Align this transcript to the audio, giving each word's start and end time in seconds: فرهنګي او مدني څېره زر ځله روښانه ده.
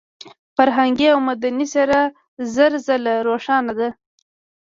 فرهنګي 0.55 1.07
او 1.13 1.19
مدني 1.29 1.65
څېره 1.73 2.01
زر 2.53 2.71
ځله 2.85 3.13
روښانه 3.27 3.73
ده. 3.79 3.89